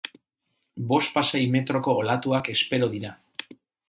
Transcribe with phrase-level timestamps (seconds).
[0.91, 3.13] Bospasei metroko olatuak espero dira.